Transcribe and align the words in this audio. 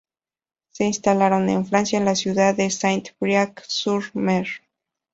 Se 0.71 0.85
instalaron 0.85 1.47
en 1.49 1.63
Francia, 1.67 1.99
en 1.99 2.05
la 2.05 2.15
ciudad 2.15 2.55
de 2.55 2.71
Saint-Briac-sur-Mer. 2.71 4.47